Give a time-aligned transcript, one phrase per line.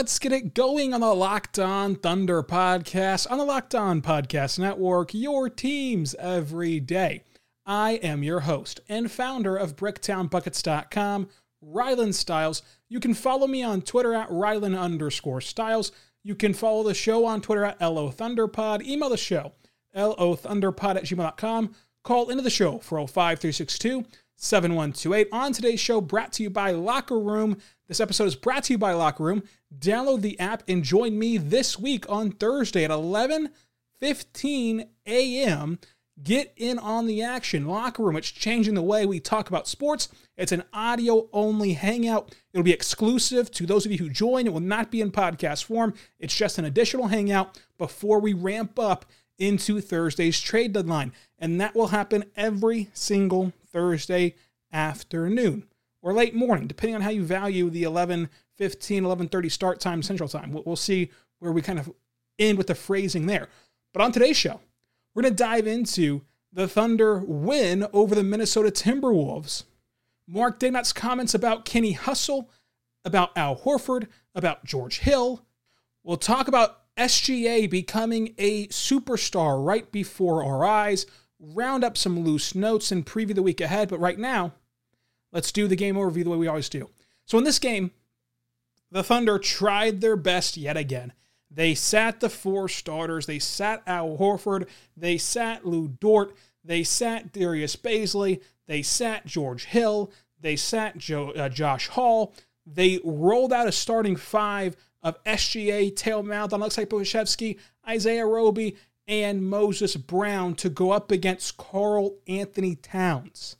[0.00, 4.58] Let's get it going on the Locked On Thunder podcast on the Locked On Podcast
[4.58, 7.24] Network, your teams every day.
[7.66, 11.28] I am your host and founder of BricktownBuckets.com,
[11.62, 12.62] Rylan Stiles.
[12.88, 15.92] You can follow me on Twitter at Rylan underscore Stiles.
[16.22, 18.82] You can follow the show on Twitter at LO Thunderpod.
[18.82, 19.52] Email the show,
[19.94, 21.74] lothunderpod at gmail.com.
[22.04, 25.28] Call into the show, 405 362 7128.
[25.30, 27.58] On today's show, brought to you by Locker Room.
[27.86, 29.42] This episode is brought to you by Locker Room.
[29.76, 33.50] Download the app and join me this week on Thursday at 11
[34.00, 35.78] 15 a.m.
[36.22, 37.66] Get in on the action.
[37.66, 40.08] Locker Room, it's changing the way we talk about sports.
[40.36, 42.34] It's an audio only hangout.
[42.52, 44.46] It'll be exclusive to those of you who join.
[44.46, 45.94] It will not be in podcast form.
[46.18, 49.06] It's just an additional hangout before we ramp up
[49.38, 51.12] into Thursday's trade deadline.
[51.38, 54.34] And that will happen every single Thursday
[54.72, 55.64] afternoon
[56.02, 58.28] or late morning, depending on how you value the 11
[58.60, 60.52] 15, 11:30 start time Central Time.
[60.52, 61.90] We'll see where we kind of
[62.38, 63.48] end with the phrasing there.
[63.94, 64.60] But on today's show,
[65.14, 66.20] we're going to dive into
[66.52, 69.64] the Thunder win over the Minnesota Timberwolves.
[70.26, 72.50] Mark Daigneault's comments about Kenny Hustle,
[73.02, 75.42] about Al Horford, about George Hill.
[76.04, 81.06] We'll talk about SGA becoming a superstar right before our eyes,
[81.38, 83.88] round up some loose notes, and preview the week ahead.
[83.88, 84.52] But right now,
[85.32, 86.90] let's do the game overview the way we always do.
[87.24, 87.92] So in this game,
[88.90, 91.12] the Thunder tried their best yet again.
[91.50, 93.26] They sat the four starters.
[93.26, 94.68] They sat Al Horford.
[94.96, 96.36] They sat Lu Dort.
[96.64, 98.40] They sat Darius Bazley.
[98.66, 100.12] They sat George Hill.
[100.40, 102.34] They sat uh, Josh Hall.
[102.64, 107.58] They rolled out a starting five of SGA, Théo Maledon, Aleksej Pokusevski,
[107.88, 108.76] Isaiah Roby,
[109.08, 113.56] and Moses Brown to go up against Karl Anthony Towns.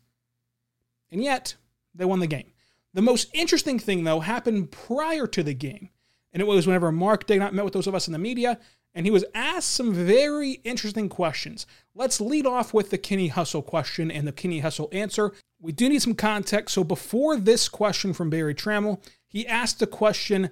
[1.10, 1.56] And yet,
[1.94, 2.52] they won the game.
[2.94, 5.90] The most interesting thing, though, happened prior to the game.
[6.32, 8.58] And it was whenever Mark Daigneault met with those of us in the media,
[8.94, 11.66] and he was asked some very interesting questions.
[11.94, 15.32] Let's lead off with the Kenny Hustle question and the Kenny Hustle answer.
[15.60, 16.74] We do need some context.
[16.74, 20.50] So before this question from Berry Tramel, he asked the question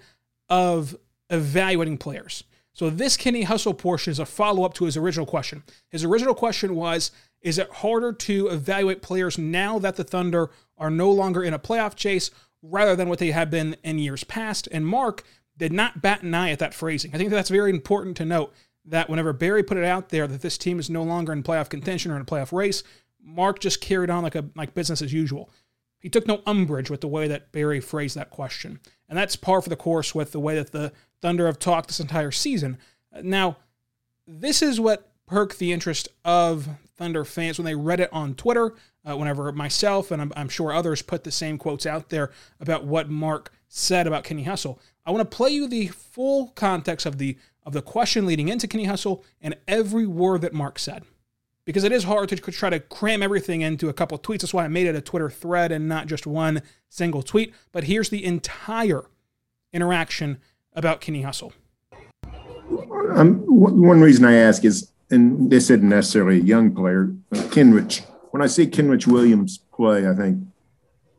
[0.48, 0.96] of
[1.30, 2.44] evaluating players.
[2.72, 5.64] So this Kenny Hustle portion is a follow-up to his original question.
[5.88, 7.10] His original question was,
[7.42, 11.58] is it harder to evaluate players now that the Thunder are no longer in a
[11.58, 12.30] playoff chase
[12.62, 14.68] rather than what they have been in years past?
[14.72, 15.24] And Mark
[15.56, 17.14] did not bat an eye at that phrasing.
[17.14, 18.54] I think that's very important to note
[18.84, 21.68] that whenever Berry put it out there that this team is no longer in playoff
[21.68, 22.82] contention or in a playoff race,
[23.22, 25.50] Mark just carried on like a like business as usual.
[25.98, 28.78] He took no umbrage with the way that Berry phrased that question.
[29.08, 32.00] And that's par for the course with the way that the Thunder have talked this
[32.00, 32.78] entire season.
[33.22, 33.56] Now,
[34.26, 38.74] this is what perked the interest of Thunder fans when they read it on Twitter.
[39.08, 42.30] Uh, whenever myself and I'm, I'm, sure others put the same quotes out there
[42.60, 44.78] about what Mark said about Kenny Hustle.
[45.06, 48.66] I want to play you the full context of the of the question leading into
[48.66, 51.04] Kenny Hustle and every word that Mark said.
[51.64, 54.40] Because it is hard to try to cram everything into a couple tweets.
[54.40, 57.54] That's why I made it a Twitter thread and not just one single tweet.
[57.72, 59.04] But here's the entire
[59.72, 60.38] interaction
[60.72, 61.52] about Kenny Hustle.
[63.14, 68.04] Um, one reason I ask is, and this isn't necessarily a young player, uh, Kenrich.
[68.30, 70.44] When I see Kenrich Williams play, I think,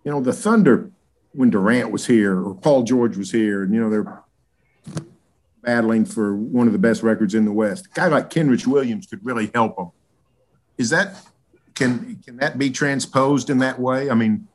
[0.04, 0.92] you know, the Thunder,
[1.32, 4.24] when Durant was here or Paul George was here, and, you know, they're
[5.62, 7.88] battling for one of the best records in the West.
[7.88, 9.92] A guy like Kenrich Williams could really help them.
[10.78, 11.16] Is that,
[11.76, 14.10] can, can that be transposed in that way?
[14.10, 14.48] I mean,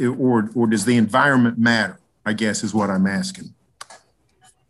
[0.00, 2.00] or, or does the environment matter?
[2.26, 3.54] I guess is what I'm asking.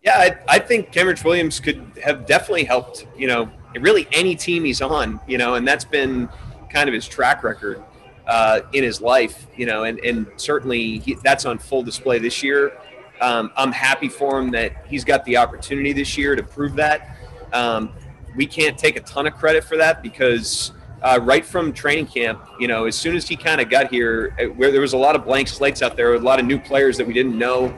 [0.03, 4.65] Yeah, I, I think Kenrich Williams could have definitely helped, you know, really any team
[4.65, 6.29] he's on, you know, and that's been
[6.71, 7.83] kind of his track record
[8.27, 12.43] uh, in his life, you know, and, and certainly he, that's on full display this
[12.43, 12.73] year.
[13.21, 17.17] Um, I'm happy for him that he's got the opportunity this year to prove that.
[17.53, 17.93] Um,
[18.37, 20.73] we can't take a ton of credit for that because
[21.03, 22.47] uh, right from training camp.
[22.59, 24.99] You know, as soon as he kind of got here, uh, where there was a
[24.99, 27.77] lot of blank slates out there, a lot of new players that we didn't know,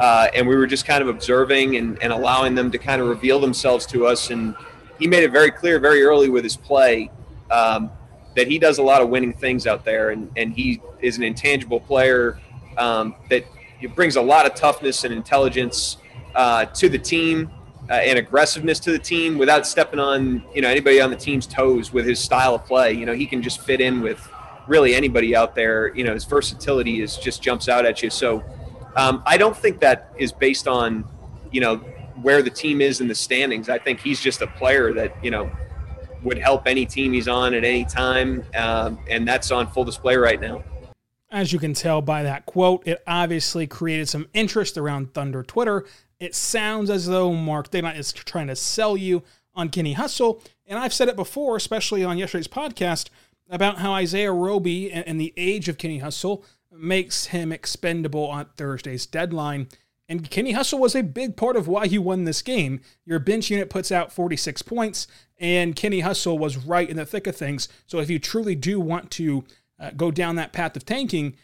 [0.00, 3.08] uh, and we were just kind of observing and, and allowing them to kind of
[3.08, 4.30] reveal themselves to us.
[4.30, 4.54] And
[5.02, 7.10] he made it very clear very early with his play
[7.50, 7.90] um,
[8.36, 11.24] that he does a lot of winning things out there, and, and he is an
[11.24, 12.40] intangible player
[12.78, 13.44] um, that
[13.96, 15.96] brings a lot of toughness and intelligence
[16.36, 17.50] uh, to the team
[17.90, 21.48] uh, and aggressiveness to the team without stepping on you know anybody on the team's
[21.48, 22.92] toes with his style of play.
[22.92, 24.30] You know, he can just fit in with
[24.68, 25.92] really anybody out there.
[25.96, 28.08] You know, his versatility is just jumps out at you.
[28.08, 28.44] So
[28.94, 31.04] um, I don't think that is based on
[31.50, 31.84] you know
[32.22, 33.68] where the team is in the standings.
[33.68, 35.50] I think he's just a player that you know
[36.22, 40.16] would help any team he's on at any time, um, and that's on full display
[40.16, 40.62] right now.
[41.30, 45.86] As you can tell by that quote, it obviously created some interest around Thunder Twitter
[46.22, 49.24] it sounds as though Mark Daigneault is trying to sell you
[49.56, 50.40] on Kenny Hustle.
[50.68, 53.08] And I've said it before, especially on yesterday's podcast,
[53.50, 59.04] about how Isaiah Roby and the age of Kenny Hustle makes him expendable on Thursday's
[59.04, 59.66] deadline.
[60.12, 62.82] And Kenny Hustle was a big part of why you won this game.
[63.06, 65.06] Your bench unit puts out 46 points,
[65.38, 67.66] and Kenny Hustle was right in the thick of things.
[67.86, 69.42] So if you truly do want to
[69.80, 71.34] uh, go down that path of tanking,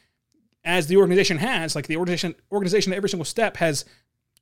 [0.64, 3.86] as the organization has, like the organization, organization every single step has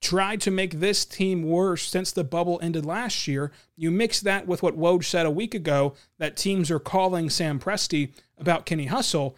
[0.00, 3.52] tried to make this team worse since the bubble ended last year.
[3.76, 7.61] You mix that with what Woj said a week ago that teams are calling Sam
[7.61, 9.37] Presti about Kenny Hustle.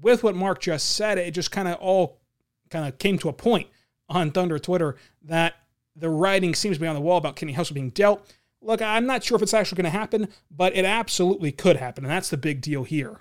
[0.00, 2.22] With what Mark just said, it just kind of all
[2.70, 3.68] kind of came to a point
[4.08, 5.54] on Thunder Twitter that
[5.96, 8.34] the writing seems to be on the wall about Kenny Hustle being dealt.
[8.60, 12.04] Look, I'm not sure if it's actually going to happen, but it absolutely could happen,
[12.04, 13.20] and that's the big deal here.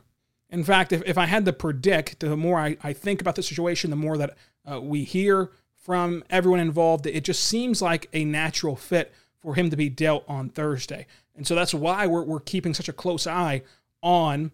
[0.50, 3.44] In fact, if, if I had to predict, the more I, I think about the
[3.44, 4.38] situation, the more that
[4.69, 5.51] uh, we hear
[5.83, 7.06] from everyone involved.
[7.06, 11.06] It just seems like a natural fit for him to be dealt on Thursday.
[11.36, 13.63] And so that's why we're, we're keeping such a close eye
[14.01, 14.51] on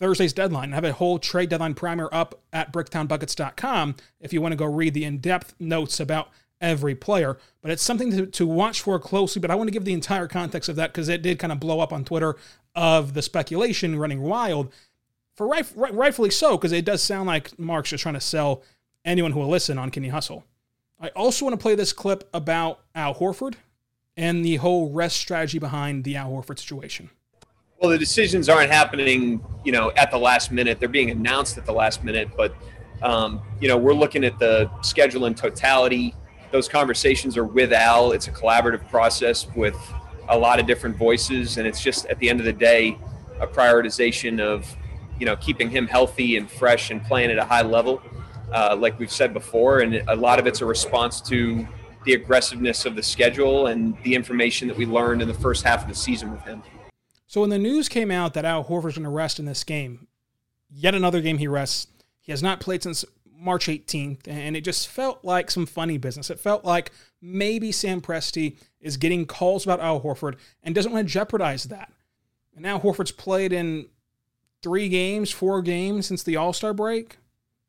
[0.00, 0.72] Thursday's deadline.
[0.72, 4.64] I have a whole trade deadline primer up at bricktownbuckets.com if you want to go
[4.64, 6.30] read the in depth notes about
[6.60, 7.38] every player.
[7.60, 9.40] But it's something to, to watch for closely.
[9.40, 11.60] But I want to give the entire context of that because it did kind of
[11.60, 12.36] blow up on Twitter
[12.74, 14.72] of the speculation running wild.
[15.36, 18.62] For right, right, rightfully so, because it does sound like Mark's just trying to sell
[19.04, 20.44] anyone who will listen on Kenny Hustle.
[20.98, 23.54] I also want to play this clip about Al Horford
[24.16, 27.10] and the whole rest strategy behind the Al Horford situation.
[27.80, 30.78] Well, the decisions aren't happening, you know, at the last minute.
[30.78, 32.54] They're being announced at the last minute, but
[33.02, 36.14] um, you know, we're looking at the schedule in totality.
[36.50, 38.12] Those conversations are with Al.
[38.12, 39.78] It's a collaborative process with
[40.28, 42.98] a lot of different voices, and it's just at the end of the day,
[43.40, 44.76] a prioritization of,
[45.18, 48.02] you know, keeping him healthy and fresh and playing at a high level
[48.52, 51.66] uh, like we've said before, and a lot of it's a response to
[52.04, 55.80] the aggressiveness of the schedule and the information that we learned in the first half
[55.80, 56.62] of the season with him.
[57.30, 60.08] So when the news came out that Al Horford's going to rest in this game,
[60.68, 61.86] yet another game he rests.
[62.18, 66.28] He has not played since March 18th, and it just felt like some funny business.
[66.28, 66.90] It felt like
[67.22, 71.92] maybe Sam Presti is getting calls about Al Horford and doesn't want to jeopardize that.
[72.56, 73.86] And now Horford's played in
[74.60, 77.18] three games, four games since the All Star break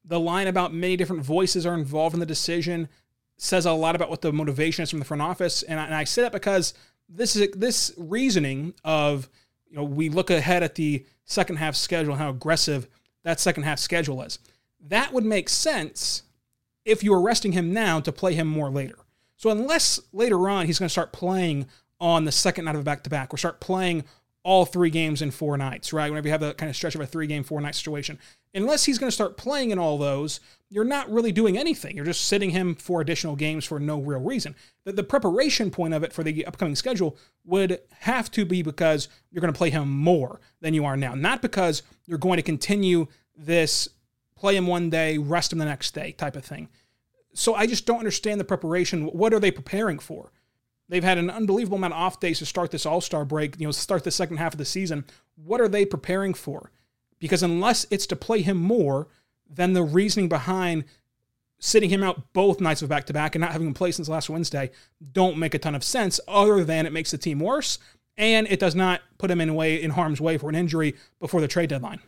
[0.03, 2.89] the line about many different voices are involved in the decision
[3.37, 5.61] says a lot about what the motivation is from the front office.
[5.63, 6.73] And I, and I say that because
[7.09, 9.29] this is this reasoning of
[9.71, 12.87] you know we look ahead at the second half schedule and how aggressive
[13.23, 14.37] that second half schedule is.
[14.87, 16.23] That would make sense
[16.85, 18.97] if you were resting him now to play him more later.
[19.37, 21.67] So unless later on he's going to start playing
[21.99, 24.03] on the second night of a back to back, or start playing
[24.43, 26.09] all three games in four nights, right?
[26.09, 28.17] Whenever you have that kind of stretch of a three game, four night situation,
[28.55, 30.39] unless he's going to start playing in all those,
[30.73, 31.97] you're not really doing anything.
[31.97, 34.55] You're just sitting him for additional games for no real reason.
[34.85, 39.09] The, the preparation point of it for the upcoming schedule would have to be because
[39.29, 42.41] you're going to play him more than you are now, not because you're going to
[42.41, 43.89] continue this
[44.37, 46.69] play him one day, rest him the next day type of thing.
[47.33, 49.07] So I just don't understand the preparation.
[49.07, 50.31] What are they preparing for?
[50.87, 53.67] They've had an unbelievable amount of off days to start this All Star break, you
[53.67, 55.03] know, start the second half of the season.
[55.35, 56.71] What are they preparing for?
[57.19, 59.09] Because unless it's to play him more,
[59.53, 60.85] then the reasoning behind
[61.59, 64.09] sitting him out both nights of back to back and not having him play since
[64.09, 64.71] last Wednesday
[65.11, 67.77] don't make a ton of sense, other than it makes the team worse
[68.17, 71.41] and it does not put him in way in harm's way for an injury before
[71.41, 71.99] the trade deadline.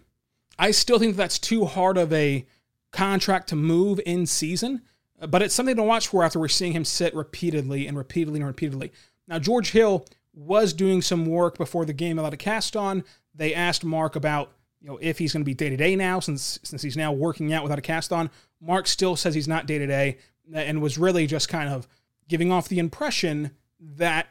[0.60, 2.46] I still think that's too hard of a
[2.92, 4.82] contract to move in season,
[5.28, 8.48] but it's something to watch for after we're seeing him sit repeatedly and repeatedly and
[8.48, 8.92] repeatedly.
[9.28, 13.04] Now, George Hill was doing some work before the game allowed a cast on.
[13.34, 14.52] They asked Mark about
[14.84, 17.14] you know, if he's going to be day to day now, since since he's now
[17.14, 18.30] working out without a cast on,
[18.62, 20.18] Mark still says he's not day to day,
[20.54, 21.88] and was really just kind of
[22.28, 24.28] giving off the impression that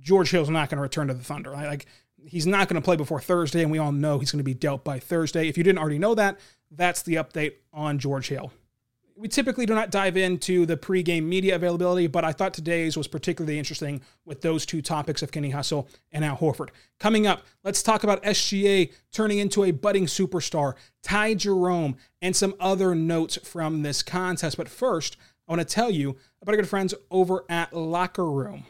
[0.00, 1.50] George Hill's not going to return to the Thunder.
[1.50, 1.84] Like
[2.26, 4.54] he's not going to play before Thursday, and we all know he's going to be
[4.54, 5.48] dealt by Thursday.
[5.48, 8.52] If you didn't already know that, that's the update on George Hill.
[9.16, 13.06] We typically do not dive into the pregame media availability, but I thought today's was
[13.06, 16.70] particularly interesting with those two topics of Kenny Hustle and Al Horford.
[16.98, 22.54] Coming up, let's talk about SGA turning into a budding superstar, Ty Jerome, and some
[22.58, 24.56] other notes from this contest.
[24.56, 25.16] But first,
[25.46, 28.64] I want to tell you about our good friends over at Locker Room.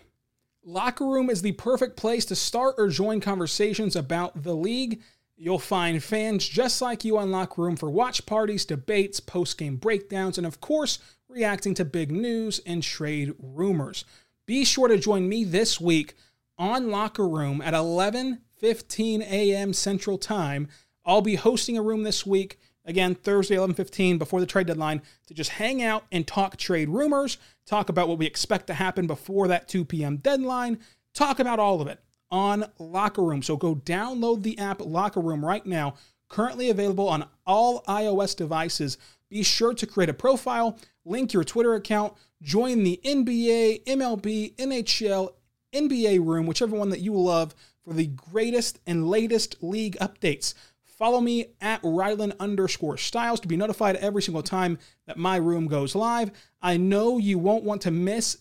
[0.62, 5.00] Locker Room is the perfect place to start or join conversations about the league.
[5.36, 9.76] You'll find fans just like you on Locker Room for watch parties, debates, post game
[9.76, 14.04] breakdowns, and of course, reacting to big news and trade rumors.
[14.46, 16.14] Be sure to join me this week
[16.56, 19.72] on Locker Room at 11:15 a.m.
[19.72, 20.68] Central Time.
[21.04, 25.34] I'll be hosting a room this week, again Thursday 11:15 before the trade deadline, to
[25.34, 29.48] just hang out and talk trade rumors, talk about what we expect to happen before
[29.48, 30.18] that 2 p.m.
[30.18, 30.78] deadline,
[31.12, 33.43] talk about all of it on Locker Room.
[33.43, 35.95] So go download the app Locker Room right now,
[36.28, 38.99] currently available on all iOS devices.
[39.28, 45.31] Be sure to create a profile, link your Twitter account, join the NBA, MLB, NHL,
[45.73, 47.54] NBA room, whichever one that you love,
[47.85, 50.54] for the greatest and latest league updates.
[50.83, 55.66] Follow me at Rylan underscore Stiles to be notified every single time that my room
[55.66, 56.31] goes live.
[56.62, 58.38] I know you won't want to miss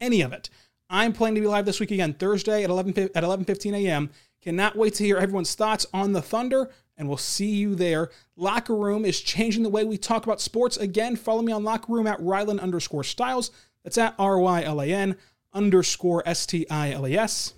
[0.00, 0.48] any of it.
[0.88, 4.10] I'm planning to be live this week again, Thursday at 11 at 11:15 a.m.
[4.40, 8.10] Cannot wait to hear everyone's thoughts on the Thunder, and we'll see you there.
[8.36, 11.16] Locker Room is changing the way we talk about sports again.
[11.16, 13.50] Follow me on Locker Room at Rylan underscore Stiles.
[13.82, 15.16] That's at R Y L A N
[15.52, 17.54] underscore S T I L E S.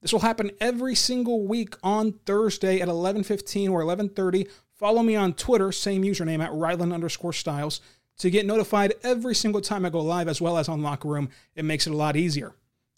[0.00, 4.46] This will happen every single week on Thursday at 11:15 or 11:30.
[4.72, 7.80] Follow me on Twitter, same username at Rylan underscore Stiles,
[8.18, 11.28] to get notified every single time I go live, as well as on Locker Room.
[11.56, 12.54] It makes it a lot easier.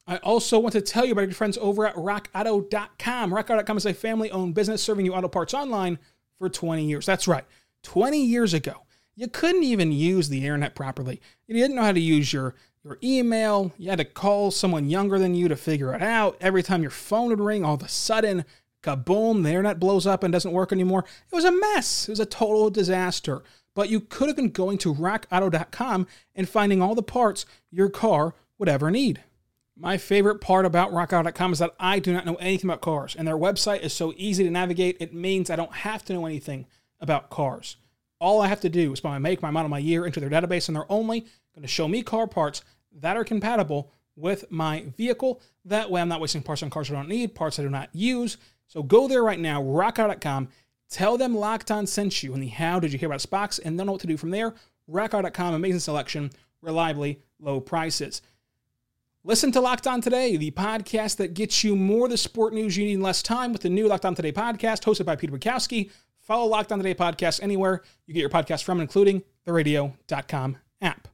[0.06, 3.30] I also want to tell you about your friends over at rockauto.com.
[3.30, 5.98] Rockauto.com is a family owned business serving you auto parts online
[6.38, 7.06] for 20 years.
[7.06, 7.44] That's right,
[7.82, 8.86] 20 years ago.
[9.14, 11.20] You couldn't even use the internet properly.
[11.46, 13.72] You didn't know how to use your, your email.
[13.76, 16.36] You had to call someone younger than you to figure it out.
[16.40, 18.44] Every time your phone would ring, all of a sudden,
[18.82, 21.04] kaboom, the internet blows up and doesn't work anymore.
[21.30, 22.08] It was a mess.
[22.08, 23.42] It was a total disaster.
[23.74, 28.34] But you could have been going to rockauto.com and finding all the parts your car
[28.58, 29.22] would ever need.
[29.82, 33.26] My favorite part about rockauto.com is that I do not know anything about cars, and
[33.26, 36.66] their website is so easy to navigate, it means I don't have to know anything
[37.00, 37.76] about cars.
[38.18, 40.28] All I have to do is put my make, my model, my year into their
[40.28, 44.84] database, and they're only going to show me car parts that are compatible with my
[44.98, 45.40] vehicle.
[45.64, 47.88] That way, I'm not wasting parts on cars I don't need, parts I do not
[47.94, 48.36] use.
[48.66, 50.48] So go there right now, rockauto.com.
[50.90, 53.78] Tell them Locked On sent you and the how did you hear about Spox, and
[53.78, 54.54] they'll know what to do from there.
[54.90, 58.20] Rockauto.com, amazing selection, reliably low prices.
[59.22, 62.78] Listen to Locked On Today, the podcast that gets you more of the sport news
[62.78, 65.36] you need in less time with the new Locked On Today podcast hosted by Peter
[65.36, 65.90] Bukowski.
[66.20, 71.06] Follow Locked On Today podcast anywhere you get your podcast from, including the radio.com app.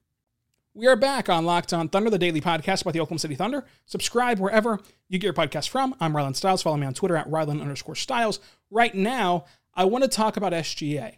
[0.72, 3.64] We are back on Locked On Thunder, the daily podcast about the Oklahoma City Thunder.
[3.86, 5.92] Subscribe wherever you get your podcast from.
[5.98, 6.62] I'm Rylan Stiles.
[6.62, 8.38] Follow me on Twitter at Rylan underscore Stiles.
[8.70, 11.16] Right now, I want to talk about SGA.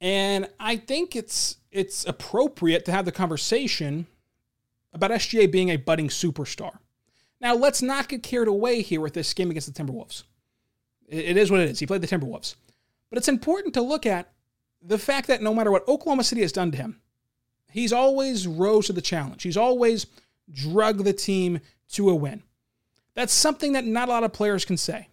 [0.00, 4.06] And I think it's it's appropriate to have the conversation
[4.92, 6.78] about SGA being a budding superstar.
[7.40, 10.24] Now, let's not get carried away here with this game against the Timberwolves.
[11.08, 11.78] It is what it is.
[11.78, 12.56] He played the Timberwolves.
[13.10, 14.32] But it's important to look at
[14.82, 17.00] the fact that no matter what Oklahoma City has done to him,
[17.70, 19.42] he's always rose to the challenge.
[19.42, 20.06] He's always
[20.50, 21.60] drug the team
[21.92, 22.42] to a win.
[23.14, 25.08] That's something that not a lot of players can say.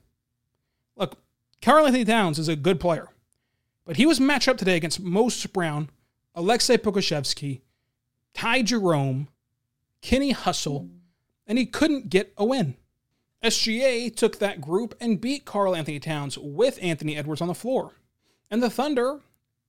[0.96, 1.18] Look,
[1.62, 3.10] Karl-Anthony Towns is a good player,
[3.86, 5.90] but he was matched up today against Moses Brown,
[6.36, 7.62] Aleksej Pokusevski,
[8.34, 9.30] Ty Jerome,
[10.02, 10.90] Kenny Hustle,
[11.48, 12.76] and he couldn't get a win.
[13.44, 17.94] SGA took that group and beat Karl-Anthony Towns with Anthony Edwards on the floor.
[18.50, 19.22] And the Thunder,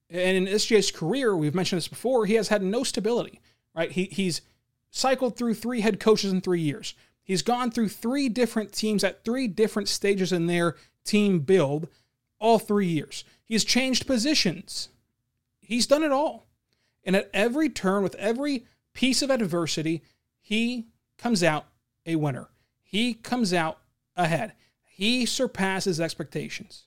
[0.09, 3.39] and in SGA's career, we've mentioned this before, he has had no stability,
[3.75, 3.91] right?
[3.91, 4.41] He, he's
[4.89, 6.95] cycled through three head coaches in three years.
[7.23, 11.87] He's gone through three different teams at three different stages in their team build,
[12.39, 13.25] all three years.
[13.43, 14.89] He's changed positions.
[15.59, 16.47] He's done it all.
[17.03, 20.03] And at every turn, with every piece of adversity,
[20.47, 20.87] he
[21.17, 21.65] comes out
[22.05, 22.47] a winner.
[22.81, 23.79] He comes out
[24.15, 24.53] ahead.
[24.85, 26.85] He surpasses expectations.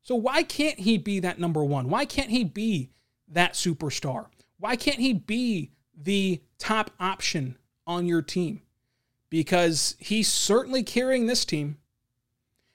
[0.00, 1.88] So, why can't he be that number one?
[1.88, 2.92] Why can't he be
[3.26, 4.26] that superstar?
[4.60, 8.62] Why can't he be the top option on your team?
[9.28, 11.78] Because he's certainly carrying this team.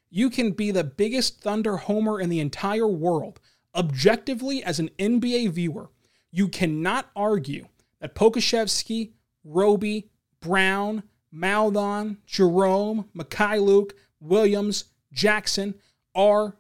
[0.10, 3.40] You can be the biggest Thunder homer in the entire world.
[3.74, 5.92] Objectively, as an NBA viewer,
[6.30, 7.68] you cannot argue
[8.02, 9.14] that Pokusevski
[9.48, 15.76] Roby, Brown, Maledon, Jerome, Mykhailiuk, Williams, Jackson
[16.14, 16.56] are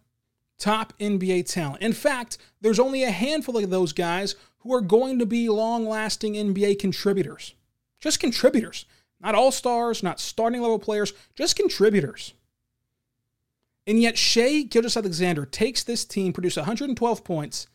[0.58, 1.82] top NBA talent.
[1.82, 5.88] In fact, there's only a handful of those guys who are going to be long
[5.88, 7.54] lasting NBA contributors.
[8.00, 8.86] Just contributors.
[9.20, 12.34] Not all stars, not starting level players, just contributors.
[13.88, 17.68] And yet, Shai Gilgeous-Alexander takes this team, produces 112 points,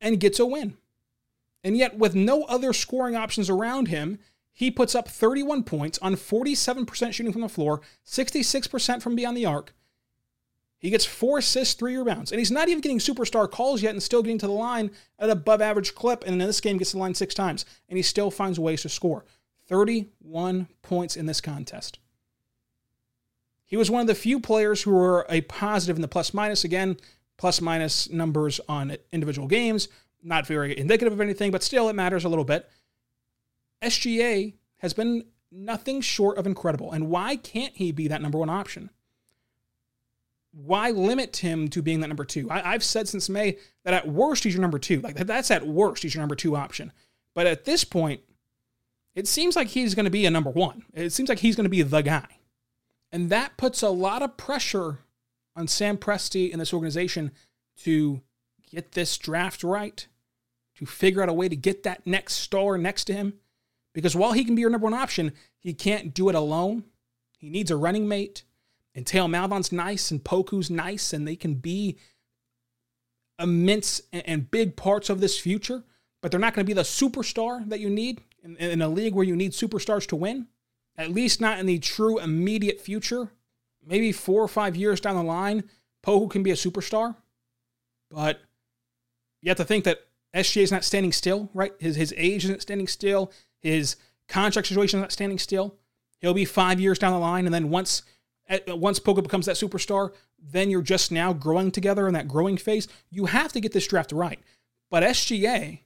[0.00, 0.76] and gets a win.
[1.62, 4.18] And yet, with no other scoring options around him,
[4.52, 9.46] he puts up 31 points on 47% shooting from the floor, 66% from beyond the
[9.46, 9.72] arc.
[10.78, 14.02] He gets four assists, three rebounds, and he's not even getting superstar calls yet and
[14.02, 16.24] still getting to the line at an above average clip.
[16.24, 18.82] And in this game, gets to the line six times, and he still finds ways
[18.82, 19.26] to score.
[19.68, 21.98] 31 points in this contest.
[23.66, 26.64] He was one of the few players who were a positive in the plus minus.
[26.64, 26.96] Again,
[27.36, 29.88] plus minus numbers on individual games,
[30.22, 32.68] not very indicative of anything, but still it matters a little bit.
[33.82, 36.92] SGA has been nothing short of incredible.
[36.92, 38.90] And why can't he be that number one option?
[40.52, 42.50] Why limit him to being that number two?
[42.50, 45.00] I, have said since May that at worst he's your number two.
[45.00, 46.92] Like that's at worst he's your number two option.
[47.34, 48.20] But at this point,
[49.14, 50.84] it seems like he's going to be a number one.
[50.92, 52.26] It seems like he's going to be the guy.
[53.12, 55.00] And that puts a lot of pressure
[55.56, 57.32] on Sam Presti and this organization
[57.78, 58.22] to
[58.70, 60.06] get this draft right,
[60.76, 63.34] to figure out a way to get that next star next to him.
[63.92, 66.84] Because while he can be your number one option, he can't do it alone.
[67.38, 68.44] He needs a running mate.
[68.94, 71.98] And Théo Maledon's nice and Poku's nice, and they can be
[73.38, 75.84] immense and big parts of this future,
[76.20, 79.14] but they're not going to be the superstar that you need in, in a league
[79.14, 80.46] where you need superstars to win.
[80.96, 83.30] At least not in the true immediate future.
[83.84, 85.64] Maybe four or five years down the line,
[86.04, 87.16] Poku can be a superstar.
[88.10, 88.40] But
[89.40, 90.00] you have to think that
[90.34, 91.72] SGA is not standing still, right?
[91.80, 93.32] His, his age isn't standing still.
[93.60, 93.96] His
[94.28, 95.76] contract situation is not standing still.
[96.20, 98.02] He'll be five years down the line, and then once
[98.66, 100.12] once Poku becomes that superstar,
[100.42, 102.88] then you're just now growing together in that growing phase.
[103.10, 104.40] You have to get this draft right.
[104.90, 105.80] But SGA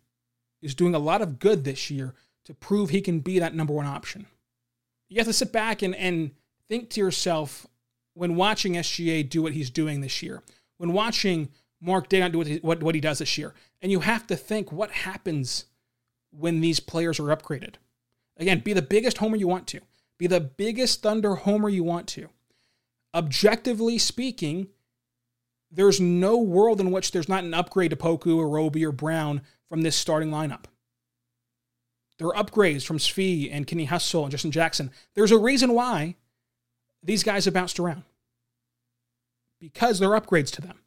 [0.62, 2.14] is doing a lot of good this year
[2.46, 4.26] to prove he can be that number one option.
[5.08, 6.30] You have to sit back and, and
[6.68, 7.66] think to yourself
[8.14, 10.42] when watching SGA do what he's doing this year,
[10.78, 14.00] when watching Mark Daigneault do what he, what, what he does this year, and you
[14.00, 15.66] have to think what happens
[16.36, 17.74] when these players are upgraded.
[18.36, 19.80] Again, be the biggest homer you want to.
[20.18, 22.28] Be the biggest Thunder homer you want to.
[23.14, 24.68] Objectively speaking,
[25.70, 29.42] there's no world in which there's not an upgrade to Poku or Roby or Brown
[29.68, 30.64] from this starting lineup.
[32.18, 34.90] There are upgrades from Svi and Kenny Hustle and Justin Jackson.
[35.14, 36.16] There's a reason why
[37.02, 38.04] these guys have bounced around.
[39.60, 40.80] Because they're upgrades to them.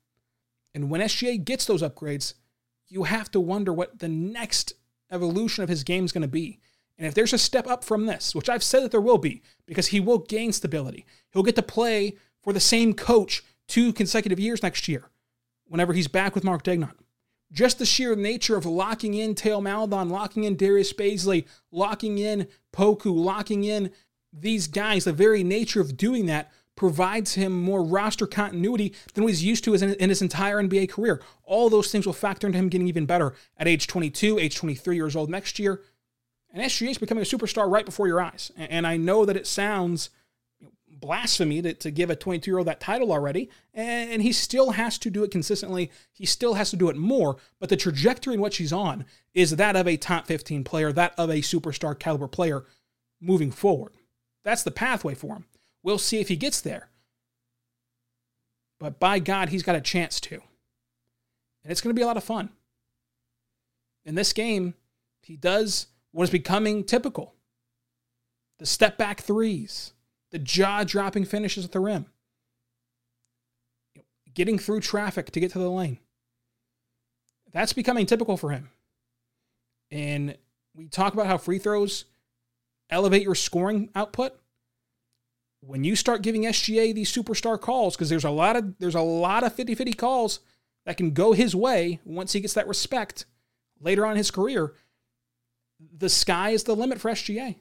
[0.73, 2.33] And when SGA gets those upgrades,
[2.87, 4.73] you have to wonder what the next
[5.11, 6.59] evolution of his game is going to be.
[6.97, 9.41] And if there's a step up from this, which I've said that there will be,
[9.65, 14.39] because he will gain stability, he'll get to play for the same coach two consecutive
[14.39, 15.09] years next year,
[15.67, 16.93] whenever he's back with Mark Daigneault.
[17.51, 22.47] Just the sheer nature of locking in Théo Maledon, locking in Darius Bazley, locking in
[22.73, 23.91] Poku, locking in
[24.33, 29.31] these guys, the very nature of doing that provides him more roster continuity than what
[29.31, 31.21] he's used to in his entire NBA career.
[31.43, 34.95] All those things will factor into him getting even better at age 22, age 23
[34.95, 35.81] years old next year.
[36.53, 38.51] And SGA is becoming a superstar right before your eyes.
[38.55, 40.09] And I know that it sounds
[40.89, 43.49] blasphemy to, to give a 22 year old that title already.
[43.73, 45.91] And he still has to do it consistently.
[46.13, 47.37] He still has to do it more.
[47.59, 51.13] But the trajectory in which he's on is that of a top 15 player, that
[51.17, 52.65] of a superstar caliber player
[53.19, 53.93] moving forward.
[54.43, 55.45] That's the pathway for him.
[55.87, 56.89] We'll see if he gets there.
[58.77, 60.33] But by God, he's got a chance to.
[61.63, 62.49] And it's going to be a lot of fun.
[64.03, 64.73] In this game,
[65.21, 67.35] he does what is becoming typical
[68.59, 69.93] the step back threes
[70.31, 72.07] the jaw dropping finishes at the rim,
[74.33, 75.99] getting through traffic to get to the lane.
[77.53, 78.71] That's becoming typical for him.
[79.89, 80.37] And
[80.75, 82.03] we talk about how free throws
[82.89, 84.37] elevate your scoring output.
[85.61, 89.01] When you start giving SGA these superstar calls, because there's a lot of there's a
[89.01, 90.39] lot of 50-50 calls
[90.85, 93.25] that can go his way once he gets that respect
[93.81, 94.73] later on in his career,
[95.79, 97.55] the sky is the limit for SGA.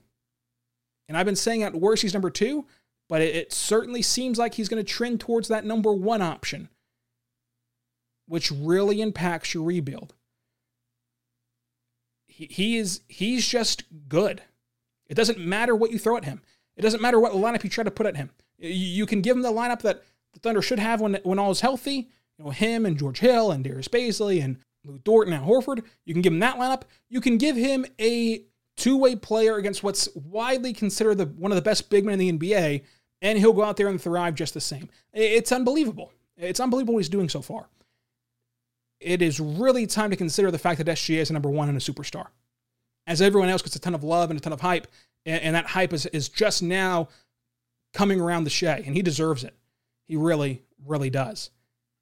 [1.08, 2.66] And I've been saying at worst he's number two,
[3.08, 6.68] but it, it certainly seems like he's going to trend towards that number one option,
[8.26, 10.14] which really impacts your rebuild.
[12.26, 14.42] He, he is he's just good.
[15.06, 16.42] It doesn't matter what you throw at him.
[16.76, 18.30] It doesn't matter what lineup you try to put at him.
[18.58, 21.60] You, can give him the lineup that the Thunder should have when when all is
[21.60, 22.10] healthy.
[22.38, 25.82] You know him and George Hill and Darius Bazley and Lu Dort and Horford.
[26.04, 26.82] You can give him that lineup.
[27.08, 28.44] You can give him a
[28.76, 32.48] two-way player against what's widely considered the one of the best big men in the
[32.48, 32.82] NBA,
[33.22, 34.88] and he'll go out there and thrive just the same.
[35.12, 36.12] It's unbelievable.
[36.36, 37.68] It's unbelievable what he's doing so far.
[39.00, 41.80] It is really time to consider the fact that SGA is number one and a
[41.80, 42.28] superstar.
[43.06, 44.88] As everyone else gets a ton of love and a ton of hype,
[45.26, 47.08] and, and that hype is, is just now
[47.92, 49.54] coming around the Shai, and he deserves it.
[50.04, 51.50] He really, really does.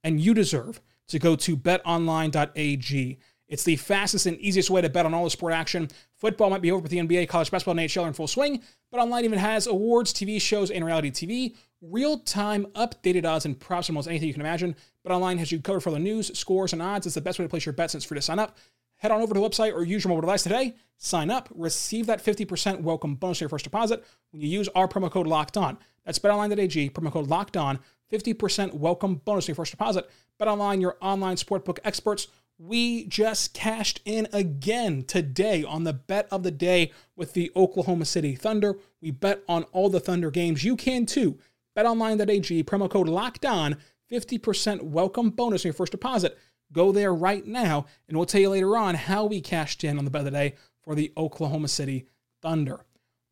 [0.04, 3.18] And you deserve to go to betonline.ag.
[3.46, 5.88] It's the fastest and easiest way to bet on all the sport action.
[6.16, 8.62] Football might be over with the NBA, college basketball, and NHL are in full swing,
[8.90, 13.58] but online even has awards, TV shows, and reality TV, real time updated odds and
[13.58, 14.74] props from almost anything you can imagine.
[15.06, 17.06] BetOnline has you covered for the news, scores, and odds.
[17.06, 18.56] It's the best way to place your bets and it's free to sign up.
[19.04, 20.76] Head on over to the website or use your mobile device today.
[20.96, 24.88] Sign up, receive that 50% welcome bonus to your first deposit when you use our
[24.88, 25.76] promo code locked on.
[26.06, 30.08] That's betonline.ag, promo code locked on, 50% welcome bonus to your first deposit.
[30.40, 32.28] BetOnline, your online sportbook experts.
[32.56, 38.06] We just cashed in again today on the bet of the day with the Oklahoma
[38.06, 38.78] City Thunder.
[39.02, 40.64] We bet on all the Thunder games.
[40.64, 41.38] You can too.
[41.76, 43.76] BetOnline.ag, promo code locked on,
[44.10, 46.38] 50% welcome bonus on your first deposit.
[46.74, 50.04] Go there right now, and we'll tell you later on how we cashed in on
[50.04, 52.06] the bet of the day for the Oklahoma City
[52.42, 52.80] Thunder.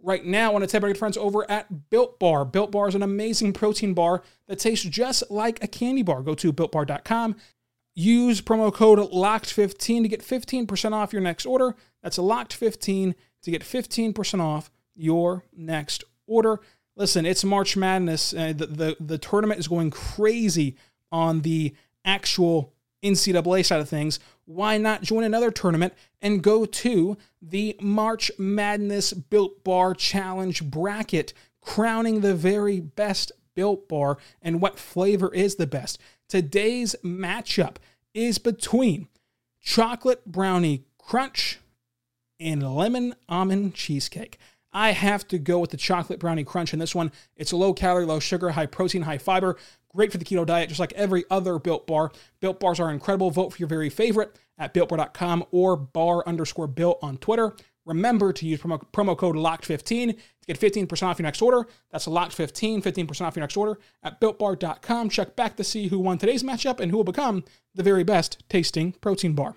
[0.01, 2.45] Right now, I want to tell my friends over at Built Bar.
[2.45, 6.23] Built Bar is an amazing protein bar that tastes just like a candy bar.
[6.23, 7.37] Go to builtbar.com.
[7.95, 11.77] Use promo code LOCKED15 to get 15% off your next order.
[12.03, 16.61] That's LOCKED15 to get 15% off your next order.
[16.97, 18.33] Listen, it's March Madness.
[18.33, 20.77] Uh, the, the, the tournament is going crazy
[21.11, 21.75] on the
[22.05, 28.31] actual NCAA side of things, why not join another tournament and go to the March
[28.39, 35.57] Madness Built Bar Challenge bracket, crowning the very best Built Bar and what flavor is
[35.57, 35.99] the best?
[36.29, 37.77] Today's matchup
[38.15, 39.09] is between
[39.61, 41.59] chocolate brownie crunch
[42.41, 44.39] and lemon almond cheesecake.
[44.73, 47.13] I have to go with the chocolate brownie crunch in this one.
[47.37, 49.57] It's low calorie, low sugar, high protein, high fiber.
[49.95, 52.13] Great for the keto diet, just like every other Built Bar.
[52.41, 53.31] Built Bars are incredible.
[53.31, 57.55] Vote for your very favorite at BuiltBar.com or bar underscore built on Twitter.
[57.85, 61.67] Remember to use promo, promo code LOCKED15 to get 15% off your next order.
[61.91, 65.09] That's LOCKED15, 15% off your next order at BuiltBar.com.
[65.11, 68.43] Check back to see who won today's matchup and who will become the very best
[68.49, 69.57] tasting protein bar.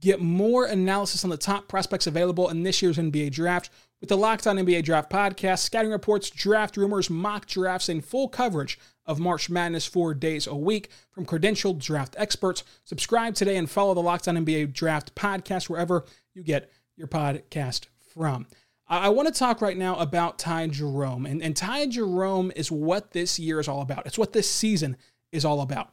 [0.00, 3.70] Get more analysis on the top prospects available in this year's NBA draft
[4.02, 8.28] with the Locked On NBA Draft podcast, scouting reports, draft rumors, mock drafts, and full
[8.28, 12.64] coverage of March Madness four days a week from credentialed draft experts.
[12.82, 17.86] Subscribe today and follow the Locked On NBA Draft podcast wherever you get your podcast
[18.12, 18.48] from.
[18.88, 21.24] I want to talk right now about Ty Jerome.
[21.24, 24.04] And, and Ty Jerome is what this year is all about.
[24.06, 24.96] It's what this season
[25.30, 25.92] is all about.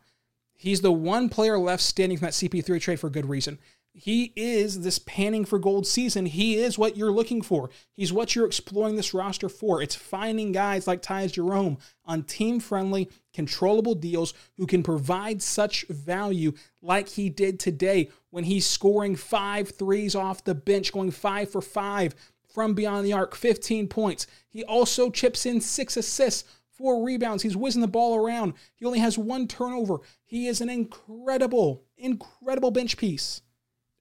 [0.55, 3.59] He's the one player left standing from that CP3 trade for good reason.
[4.01, 6.25] He is this panning for gold season.
[6.25, 7.69] He is what you're looking for.
[7.97, 9.81] He's what you're exploring this roster for.
[9.81, 15.85] It's finding guys like Tyus Jerome on team friendly, controllable deals who can provide such
[15.89, 21.51] value like he did today when he's scoring five threes off the bench, going five
[21.51, 22.15] for five
[22.53, 24.27] from beyond the arc, 15 points.
[24.47, 27.43] He also chips in six assists four rebounds.
[27.43, 28.53] He's whizzing the ball around.
[28.75, 29.97] He only has one turnover.
[30.23, 33.41] He is an incredible, incredible bench piece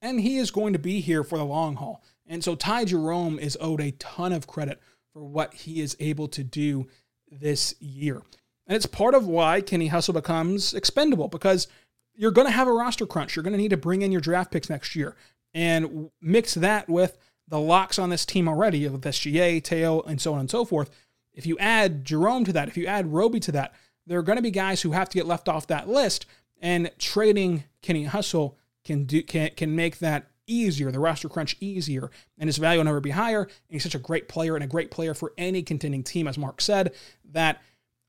[0.01, 2.03] and he is going to be here for the long haul.
[2.27, 4.81] And so Ty Jerome is owed a ton of credit
[5.13, 6.87] for what he is able to do
[7.31, 8.23] this year.
[8.67, 11.69] And it's part of why Kenny Hustle becomes expendable because
[12.15, 13.35] you're going to have a roster crunch.
[13.35, 15.17] You're going to need to bring in your draft picks next year
[15.55, 17.17] and mix that with
[17.49, 20.91] the locks on this team already of SGA, Théo, and so on and so forth.
[21.33, 23.73] If you add Jerome to that, if you add Roby to that,
[24.07, 26.27] there are going to be guys who have to get left off that list.
[26.61, 28.58] And trading Kenny Hustle
[28.89, 32.87] can do can can make that easier, the roster crunch easier, and his value will
[32.87, 33.43] never be higher.
[33.43, 36.39] And he's such a great player and a great player for any contending team, as
[36.39, 36.95] Mark said,
[37.33, 37.63] that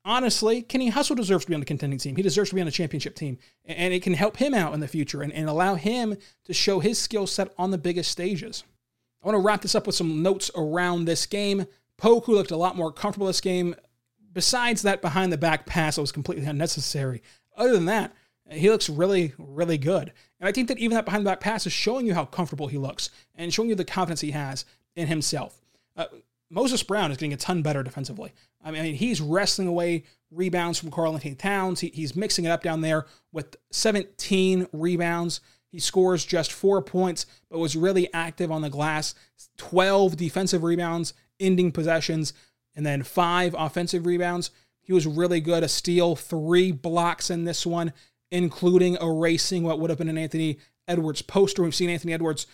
[0.04, 2.16] honestly, Kenny Hustle deserves to be on the contending team.
[2.16, 3.38] He deserves to be on a championship team.
[3.66, 6.80] And it can help him out in the future and, and allow him to show
[6.80, 8.64] his skill set on the biggest stages.
[9.22, 11.66] I want to wrap this up with some notes around this game.
[12.00, 13.76] Poku looked a lot more comfortable this game.
[14.32, 17.22] Besides that behind the back pass that was completely unnecessary.
[17.54, 18.14] Other than that,
[18.50, 20.12] he looks really, really good.
[20.40, 22.66] And I think that even that behind the back pass is showing you how comfortable
[22.66, 24.64] he looks and showing you the confidence he has
[24.96, 25.60] in himself.
[25.96, 26.06] Uh,
[26.48, 28.32] Moses Brown is getting a ton better defensively.
[28.64, 31.80] I mean, he's wrestling away rebounds from Karl-Anthony Towns.
[31.80, 35.40] He, he's mixing it up down there with 17 rebounds.
[35.70, 39.14] He scores just four points, but was really active on the glass.
[39.58, 42.32] 12 defensive rebounds, ending possessions,
[42.74, 44.50] and then five offensive rebounds.
[44.80, 45.62] He was really good.
[45.62, 47.92] A steal, three blocks in this one
[48.30, 51.62] including erasing what would have been an Anthony Edwards poster.
[51.62, 52.46] We've seen Anthony Edwards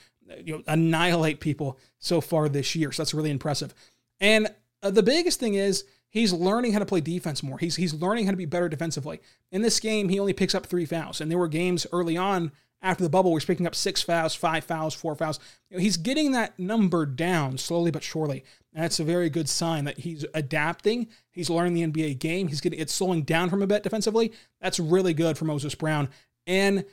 [0.43, 2.93] you know, annihilate people so far this year.
[2.93, 3.75] So that's really impressive.
[4.21, 4.49] And
[4.83, 7.59] uh, the biggest thing is he's learning how to play defense more.
[7.59, 9.21] He's he's learning how to be better defensively.
[9.51, 12.53] In this game, he only picks up three fouls, and there were games early on
[12.83, 15.41] after the bubble where he's picking up six fouls, five fouls, four fouls.
[15.71, 19.49] You know, he's getting that number down slowly but surely, and that's a very good
[19.49, 21.09] sign that he's adapting.
[21.33, 22.49] He's learning the NBA game.
[22.49, 24.33] He's getting it's slowing down from a bit defensively.
[24.61, 26.09] That's really good for Moses Brown,
[26.47, 26.85] and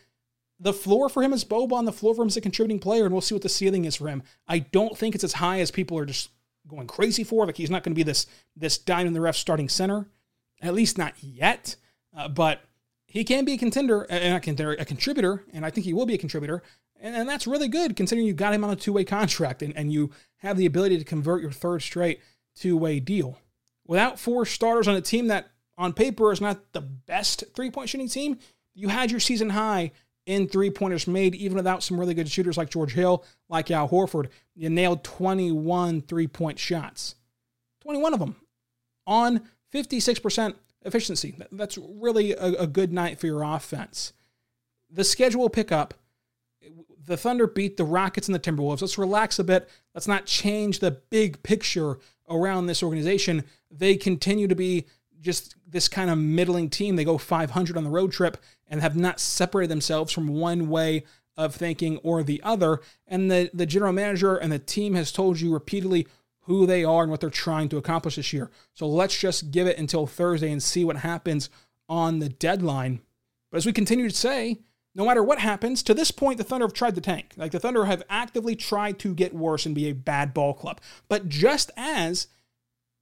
[0.59, 1.85] the floor for him is Boban.
[1.85, 3.95] The floor for him is a contributing player, and we'll see what the ceiling is
[3.95, 4.23] for him.
[4.47, 6.29] I don't think it's as high as people are just
[6.67, 7.45] going crazy for.
[7.45, 10.07] Like he's not going to be this this dime in the ref starting center,
[10.61, 11.75] at least not yet.
[12.15, 12.61] Uh, but
[13.05, 16.05] he can be a contender, uh, not contender, a contributor, and I think he will
[16.05, 16.63] be a contributor.
[16.99, 19.75] And, and that's really good considering you got him on a two way contract and,
[19.75, 22.21] and you have the ability to convert your third straight
[22.55, 23.37] two way deal.
[23.85, 27.89] Without four starters on a team that on paper is not the best three point
[27.89, 28.39] shooting team,
[28.73, 29.91] you had your season high
[30.25, 33.89] in three pointers made, even without some really good shooters like George Hill, like Al
[33.89, 34.29] Horford.
[34.55, 37.15] You nailed 21 three point shots,
[37.81, 38.35] 21 of them
[39.05, 39.41] on
[39.73, 40.55] 56%
[40.85, 41.35] efficiency.
[41.51, 44.13] That's really a, a good night for your offense.
[44.89, 45.93] The schedule will pick up.
[47.05, 48.81] The Thunder beat the Rockets and the Timberwolves.
[48.81, 49.69] Let's relax a bit.
[49.93, 51.97] Let's not change the big picture
[52.29, 53.43] around this organization.
[53.69, 54.85] They continue to be
[55.19, 56.95] just this kind of middling team.
[56.95, 58.37] They go 500 on the road trip
[58.73, 61.03] and have not separated themselves from one way
[61.37, 62.81] of thinking or the other.
[63.05, 66.07] And the, the general manager and the team has told you repeatedly
[66.45, 68.49] who they are and what they're trying to accomplish this year.
[68.73, 71.51] So let's just give it until Thursday and see what happens
[71.87, 73.01] on the deadline.
[73.51, 74.57] But as we continue to say,
[74.95, 77.33] no matter what happens, to this point, the Thunder have tried to tank.
[77.37, 80.81] Like the Thunder have actively tried to get worse and be a bad ball club.
[81.07, 82.25] But just as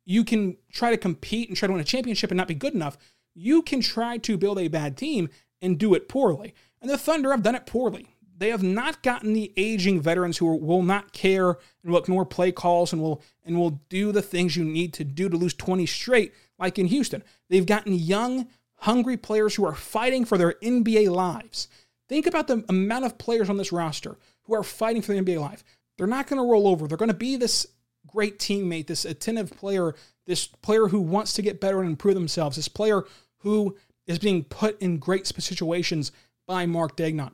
[0.04, 2.74] you can try to compete and try to win a championship and not be good
[2.74, 2.98] enough,
[3.34, 5.30] you can try to build a bad team
[5.62, 6.54] and do it poorly.
[6.82, 8.08] And the Thunder have done it poorly.
[8.38, 11.50] They have not gotten the aging veterans who will not care
[11.84, 15.04] and will ignore play calls and will and will do the things you need to
[15.04, 17.24] do to lose 20 straight, like in Houston.
[17.50, 18.48] They've gotten young,
[18.78, 21.68] hungry players who are fighting for their NBA lives.
[22.10, 25.40] Think about the amount of players on this roster who are fighting for the NBA
[25.40, 25.64] life.
[25.98, 26.88] They're not going to roll over.
[26.88, 27.68] They're going to be this
[28.08, 29.94] great teammate, this attentive player,
[30.26, 33.04] this player who wants to get better and improve themselves, this player
[33.38, 33.78] who
[34.12, 36.12] is being put in great situations
[36.48, 37.34] by Mark Daigneault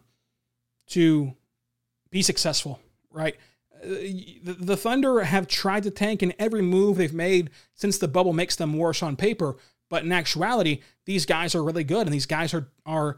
[0.88, 1.34] to
[2.10, 2.80] be successful,
[3.12, 3.36] right?
[3.84, 3.88] Uh,
[4.44, 8.34] the, the Thunder have tried to tank in every move they've made since the bubble
[8.34, 9.58] makes them worse on paper.
[9.90, 13.18] But in actuality, these guys are really good, and these guys are are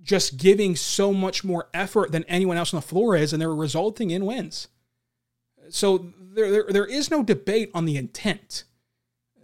[0.00, 3.54] just giving so much more effort than anyone else on the floor is, and they're
[3.54, 4.68] resulting in wins.
[5.70, 8.64] So there, there, there is no debate on the intent.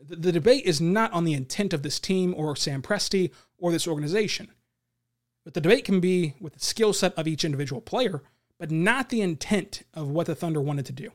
[0.06, 3.72] The, the debate is not on the intent of this team or Sam Presti or
[3.72, 4.52] this organization.
[5.44, 8.22] But the debate can be with the skill set of each individual player,
[8.58, 11.10] but not the intent of what the Thunder wanted to do.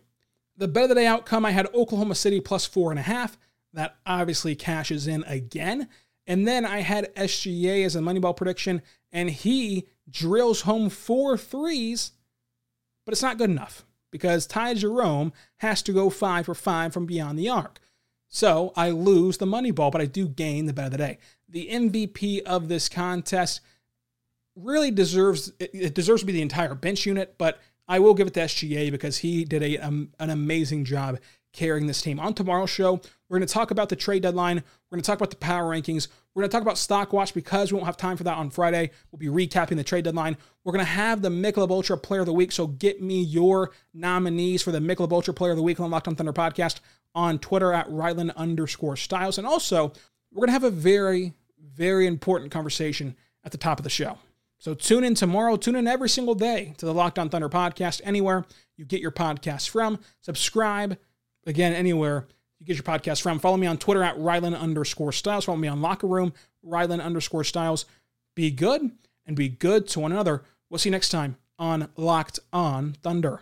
[0.57, 3.37] The bet of the day outcome, I had Oklahoma City plus four and a half.
[3.73, 5.87] That obviously cashes in again.
[6.27, 12.11] And then I had SGA as a Moneyball prediction, and he drills home four threes,
[13.05, 17.05] but it's not good enough because Ty Jerome has to go five for five from
[17.05, 17.79] beyond the arc.
[18.29, 21.17] So I lose the money ball, but I do gain the bet of the day.
[21.49, 23.61] The MVP of this contest
[24.55, 28.35] really deserves it deserves to be the entire bench unit, but I will give it
[28.35, 31.17] to SGA because he did a, um, an amazing job
[31.53, 32.19] carrying this team.
[32.19, 34.57] On tomorrow's show, we're going to talk about the trade deadline.
[34.57, 36.07] We're going to talk about the power rankings.
[36.33, 38.51] We're going to talk about stock watch because we won't have time for that on
[38.51, 38.91] Friday.
[39.11, 40.37] We'll be recapping the trade deadline.
[40.63, 42.51] We're going to have the Michelob Ultra Player of the Week.
[42.51, 46.07] So get me your nominees for the Michelob Ultra Player of the Week on Locked
[46.07, 46.81] on Thunder podcast
[47.15, 49.37] on Twitter at Rylan underscore Stiles.
[49.37, 49.93] And also,
[50.31, 54.17] we're going to have a very, very important conversation at the top of the show.
[54.59, 55.55] So tune in tomorrow.
[55.55, 58.45] Tune in every single day to the Locked On Thunder podcast, anywhere
[58.75, 59.99] you get your podcasts from.
[60.21, 60.97] Subscribe,
[61.45, 62.27] again, anywhere
[62.59, 63.39] you get your podcast from.
[63.39, 65.45] Follow me on Twitter at Rylan underscore Stiles.
[65.45, 66.33] Follow me on Locker Room,
[66.65, 67.85] Rylan underscore Stiles.
[68.35, 68.91] Be good
[69.25, 70.43] and be good to one another.
[70.69, 73.41] We'll see you next time on Locked On Thunder.